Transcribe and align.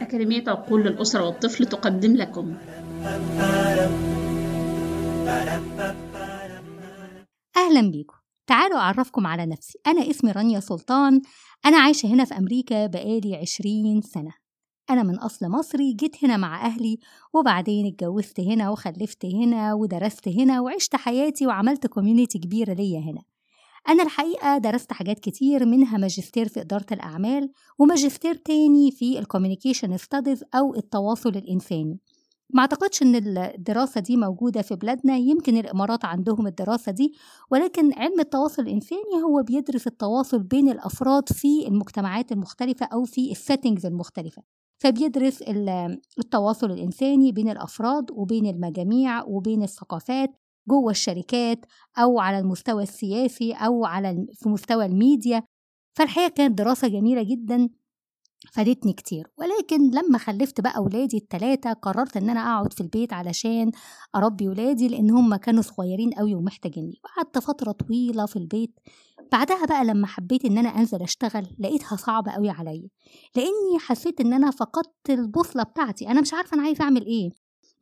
أكاديمية 0.00 0.44
عقول 0.48 0.84
للأسرة 0.84 1.26
والطفل 1.26 1.66
تقدم 1.66 2.16
لكم. 2.16 2.56
أهلا 7.56 7.90
بيكم. 7.90 8.16
تعالوا 8.46 8.78
أعرفكم 8.78 9.26
على 9.26 9.46
نفسي. 9.46 9.78
أنا 9.86 10.10
اسمي 10.10 10.32
رانيا 10.32 10.60
سلطان. 10.60 11.20
أنا 11.66 11.78
عايشة 11.78 12.06
هنا 12.06 12.24
في 12.24 12.38
أمريكا 12.38 12.86
بقالي 12.86 13.36
عشرين 13.36 14.00
سنة. 14.02 14.32
أنا 14.90 15.02
من 15.02 15.18
أصل 15.18 15.48
مصري 15.48 15.92
جيت 15.92 16.24
هنا 16.24 16.36
مع 16.36 16.66
أهلي 16.66 16.98
وبعدين 17.34 17.86
اتجوزت 17.86 18.40
هنا 18.40 18.70
وخلفت 18.70 19.24
هنا 19.26 19.74
ودرست 19.74 20.28
هنا 20.28 20.60
وعشت 20.60 20.96
حياتي 20.96 21.46
وعملت 21.46 21.86
كوميونيتي 21.86 22.38
كبيرة 22.38 22.72
ليا 22.72 23.00
هنا. 23.00 23.22
أنا 23.88 24.02
الحقيقة 24.02 24.58
درست 24.58 24.92
حاجات 24.92 25.18
كتير 25.18 25.66
منها 25.66 25.98
ماجستير 25.98 26.48
في 26.48 26.60
إدارة 26.60 26.86
الأعمال 26.92 27.50
وماجستير 27.78 28.34
تاني 28.34 28.90
في 28.90 29.18
ال 29.18 29.24
communication 29.24 29.96
studies 29.96 30.44
أو 30.54 30.74
التواصل 30.74 31.30
الإنساني. 31.30 31.98
ما 32.54 32.60
أعتقدش 32.60 33.02
إن 33.02 33.14
الدراسة 33.38 34.00
دي 34.00 34.16
موجودة 34.16 34.62
في 34.62 34.76
بلادنا 34.76 35.16
يمكن 35.16 35.56
الإمارات 35.56 36.04
عندهم 36.04 36.46
الدراسة 36.46 36.92
دي 36.92 37.12
ولكن 37.50 37.92
علم 37.92 38.20
التواصل 38.20 38.62
الإنساني 38.62 39.22
هو 39.24 39.42
بيدرس 39.42 39.86
التواصل 39.86 40.42
بين 40.42 40.68
الأفراد 40.68 41.28
في 41.28 41.68
المجتمعات 41.68 42.32
المختلفة 42.32 42.86
أو 42.86 43.04
في 43.04 43.30
ال 43.30 43.36
settings 43.36 43.86
المختلفة. 43.86 44.42
فبيدرس 44.78 45.42
التواصل 46.18 46.70
الإنساني 46.70 47.32
بين 47.32 47.48
الأفراد 47.48 48.10
وبين 48.10 48.46
المجاميع 48.46 49.24
وبين 49.24 49.62
الثقافات 49.62 50.30
جوه 50.68 50.90
الشركات 50.90 51.66
أو 51.98 52.20
على 52.20 52.38
المستوى 52.38 52.82
السياسي 52.82 53.52
أو 53.52 53.84
على 53.84 54.26
في 54.34 54.48
مستوى 54.48 54.86
الميديا. 54.86 55.42
فالحقيقة 55.96 56.28
كانت 56.28 56.58
دراسة 56.58 56.88
جميلة 56.88 57.22
جدا 57.22 57.68
فادتني 58.52 58.92
كتير. 58.92 59.26
ولكن 59.38 59.90
لما 59.90 60.18
خلفت 60.18 60.60
بقى 60.60 60.82
ولادي 60.82 61.16
التلاتة 61.16 61.72
قررت 61.72 62.16
إن 62.16 62.30
أنا 62.30 62.40
أقعد 62.40 62.72
في 62.72 62.80
البيت 62.80 63.12
علشان 63.12 63.70
أربي 64.16 64.48
ولادي 64.48 64.88
لأن 64.88 65.10
هم 65.10 65.36
كانوا 65.36 65.62
صغيرين 65.62 66.10
قوي 66.10 66.34
ومحتاجيني. 66.34 67.00
وقعدت 67.04 67.38
فترة 67.38 67.72
طويلة 67.72 68.26
في 68.26 68.36
البيت. 68.36 68.80
بعدها 69.32 69.66
بقى 69.66 69.84
لما 69.84 70.06
حبيت 70.06 70.44
إن 70.44 70.58
أنا 70.58 70.68
أنزل 70.68 71.02
أشتغل 71.02 71.46
لقيتها 71.58 71.96
صعبة 71.96 72.32
قوي 72.32 72.50
عليا. 72.50 72.88
لأني 73.36 73.78
حسيت 73.78 74.20
إن 74.20 74.32
أنا 74.32 74.50
فقدت 74.50 75.10
البوصلة 75.10 75.62
بتاعتي. 75.62 76.08
أنا 76.08 76.20
مش 76.20 76.34
عارفة 76.34 76.54
أنا 76.54 76.62
عايزة 76.62 76.84
أعمل 76.84 77.06
إيه. 77.06 77.30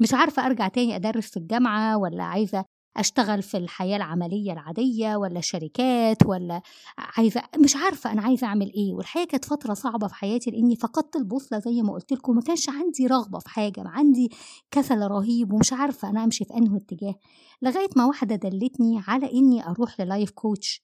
مش 0.00 0.14
عارفة 0.14 0.46
أرجع 0.46 0.68
تاني 0.68 0.96
أدرس 0.96 1.30
في 1.30 1.36
الجامعة 1.36 1.96
ولا 1.96 2.22
عايزة 2.24 2.64
أشتغل 2.96 3.42
في 3.42 3.56
الحياة 3.56 3.96
العملية 3.96 4.52
العادية 4.52 5.16
ولا 5.16 5.40
شركات 5.40 6.26
ولا 6.26 6.62
عايزة 6.98 7.42
مش 7.58 7.76
عارفة 7.76 8.12
أنا 8.12 8.22
عايزة 8.22 8.46
أعمل 8.46 8.72
إيه. 8.74 8.94
والحقيقة 8.94 9.28
كانت 9.28 9.44
فترة 9.44 9.74
صعبة 9.74 10.06
في 10.06 10.14
حياتي 10.14 10.50
لإني 10.50 10.76
فقدت 10.76 11.16
البوصلة 11.16 11.58
زي 11.58 11.82
ما 11.82 11.92
قلت 11.92 12.12
لكم 12.12 12.34
ما 12.34 12.42
كانش 12.42 12.68
عندي 12.68 13.06
رغبة 13.06 13.38
في 13.38 13.48
حاجة 13.48 13.80
ما 13.82 13.90
عندي 13.90 14.30
كسل 14.70 14.98
رهيب 14.98 15.52
ومش 15.52 15.72
عارفة 15.72 16.10
أنا 16.10 16.24
أمشي 16.24 16.44
في 16.44 16.54
انه 16.54 16.76
اتجاه. 16.76 17.14
لغاية 17.62 17.88
ما 17.96 18.04
واحدة 18.04 18.36
دلتني 18.36 19.02
على 19.08 19.32
إني 19.32 19.66
أروح 19.66 20.00
لل 20.00 20.10
life 20.10 20.30
coach 20.30 20.82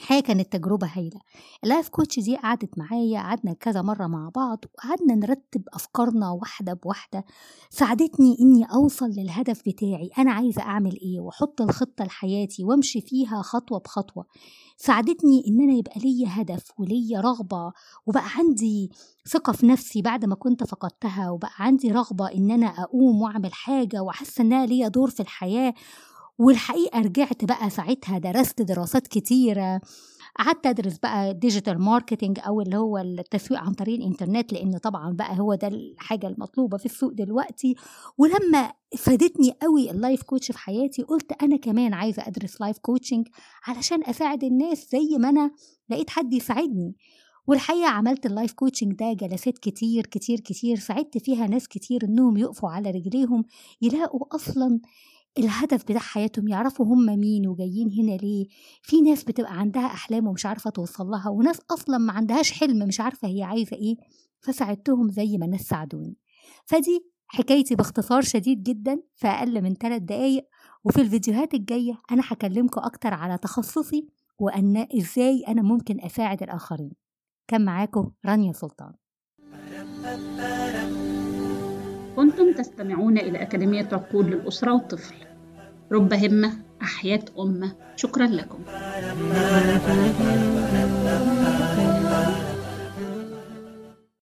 الحقيقة 0.00 0.20
كانت 0.26 0.52
تجربة 0.52 0.86
هايلة. 0.86 1.20
ال 1.64 1.69
life 1.69 1.88
coach 1.88 2.20
دي 2.20 2.36
قعدت 2.36 2.78
معايا 2.78 3.20
قعدنا 3.20 3.52
كذا 3.52 3.82
مرة 3.82 4.06
مع 4.06 4.30
بعض 4.34 4.64
وقعدنا 4.74 5.14
نرتب 5.14 5.62
أفكارنا 5.74 6.30
واحدة 6.30 6.72
بواحدة. 6.72 7.24
ساعدتني 7.70 8.36
إني 8.40 8.64
أوصل 8.64 9.06
للهدف 9.10 9.62
بتاعي 9.66 10.10
أنا 10.18 10.32
عايزة 10.32 10.62
أعمل 10.62 10.92
إيه 11.02 11.20
وأحط 11.20 11.60
الخطة 11.60 12.04
لحياتي 12.04 12.64
وأمشي 12.64 13.00
فيها 13.00 13.42
خطوة 13.42 13.78
بخطوة. 13.78 14.24
ساعدتني 14.76 15.44
إن 15.48 15.60
أنا 15.60 15.72
يبقى 15.72 16.00
ليا 16.00 16.28
هدف 16.30 16.64
وليا 16.78 17.20
رغبة 17.20 17.72
وبقى 18.06 18.24
عندي 18.36 18.90
ثقة 19.28 19.52
في 19.52 19.66
نفسي 19.66 20.02
بعد 20.02 20.24
ما 20.24 20.34
كنت 20.34 20.64
فقدتها 20.64 21.30
وبقى 21.30 21.50
عندي 21.58 21.92
رغبة 21.92 22.26
إن 22.34 22.50
أنا 22.50 22.66
أقوم 22.66 23.22
وأعمل 23.22 23.52
حاجة 23.52 24.02
وأحس 24.02 24.40
إنها 24.40 24.66
ليا 24.66 24.88
دور 24.88 25.10
في 25.10 25.20
الحياة. 25.20 25.74
والحقيقة 26.40 27.00
رجعت 27.00 27.44
بقى 27.44 27.70
ساعتها 27.70 28.18
درست 28.18 28.62
دراسات 28.62 29.06
كتيرة 29.06 29.80
قعدت 30.38 30.66
أدرس 30.66 30.98
بقى 30.98 31.34
digital 31.34 31.80
marketing 31.80 32.38
أو 32.46 32.60
اللي 32.60 32.76
هو 32.76 32.98
التسويق 32.98 33.60
عن 33.60 33.72
طريق 33.72 33.94
الإنترنت 33.94 34.52
لأن 34.52 34.78
طبعا 34.78 35.12
بقى 35.12 35.40
هو 35.40 35.54
ده 35.54 35.68
الحاجة 35.68 36.26
المطلوبة 36.26 36.76
في 36.78 36.86
السوق 36.86 37.12
دلوقتي. 37.12 37.74
ولما 38.18 38.72
فادتني 38.98 39.52
قوي 39.62 39.90
ال 39.90 39.96
life 39.96 40.22
coach 40.22 40.52
في 40.52 40.58
حياتي 40.58 41.02
قلت 41.02 41.42
أنا 41.42 41.56
كمان 41.56 41.94
عايزة 41.94 42.22
أدرس 42.26 42.60
life 42.60 42.78
coaching 42.78 43.28
علشان 43.66 44.04
أساعد 44.04 44.44
الناس 44.44 44.88
زي 44.92 45.18
ما 45.18 45.28
أنا 45.28 45.50
لقيت 45.90 46.10
حد 46.10 46.32
يساعدني. 46.32 46.96
والحقيقة 47.46 47.88
عملت 47.88 48.26
ال 48.26 48.31
life 48.31 48.52
coaching 48.52 48.92
ده 48.92 49.12
جلسات 49.12 49.58
كتير 49.58 50.06
كتير 50.06 50.40
كتير 50.40 50.76
ساعدت 50.78 51.18
فيها 51.18 51.46
ناس 51.46 51.68
كتير 51.68 52.04
إنهم 52.04 52.36
يقفوا 52.36 52.70
على 52.70 52.90
رجليهم 52.90 53.44
يلاقوا 53.82 54.34
أصلا 54.34 54.80
الهدف 55.38 55.82
بتاع 55.84 55.98
حياتهم 56.00 56.48
يعرفوا 56.48 56.86
هم 56.86 57.06
مين 57.18 57.46
وجايين 57.48 57.90
هنا 58.00 58.16
ليه. 58.16 58.46
في 58.82 59.00
ناس 59.00 59.24
بتبقى 59.24 59.58
عندها 59.60 59.86
أحلام 59.86 60.26
ومش 60.26 60.46
عارفة 60.46 60.70
توصل 60.70 61.06
لها 61.06 61.28
وناس 61.28 61.60
أصلا 61.70 61.98
ما 61.98 62.12
عندهاش 62.12 62.52
حلم 62.52 62.88
مش 62.88 63.00
عارفة 63.00 63.28
هي 63.28 63.42
عايزة 63.42 63.76
إيه 63.76 63.96
فساعدتهم 64.40 65.10
زي 65.10 65.38
ما 65.38 65.46
ناس 65.46 65.60
ساعدوني. 65.60 66.16
فدي 66.64 67.04
حكايتي 67.26 67.74
باختصار 67.74 68.22
شديد 68.22 68.62
جدا 68.62 69.02
في 69.14 69.26
أقل 69.28 69.62
من 69.62 69.74
ثلاث 69.74 70.02
دقايق 70.02 70.48
وفي 70.84 71.00
الفيديوهات 71.00 71.54
الجاية 71.54 72.00
أنا 72.10 72.22
هكلمكم 72.26 72.80
أكتر 72.80 73.14
على 73.14 73.38
تخصصي 73.38 74.08
وأن 74.38 74.86
إزاي 74.98 75.44
أنا 75.48 75.62
ممكن 75.62 76.00
أساعد 76.00 76.42
الآخرين. 76.42 76.92
كان 77.48 77.64
معاكم 77.64 78.10
رانيا 78.26 78.52
سلطان. 78.52 78.92
كنتم 82.20 82.52
تستمعون 82.52 83.18
إلى 83.18 83.42
أكاديمية 83.42 83.88
عقول 83.92 84.26
للأسرة 84.26 84.72
والطفل. 84.72 85.14
رب 85.92 86.12
همة 86.12 86.52
أحياء 86.82 87.24
أمة. 87.38 87.72
شكرا 87.96 88.26
لكم. 88.26 88.58